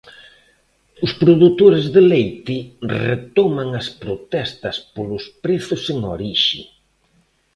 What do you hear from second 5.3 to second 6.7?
prezos en orixe.